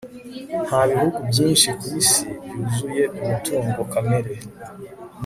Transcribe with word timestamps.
nta 0.67 0.81
bihugu 0.89 1.17
byinshi 1.29 1.67
ku 1.79 1.85
isi 2.01 2.27
byuzuye 2.43 3.03
umutungo 3.19 3.79
kamere 3.91 4.31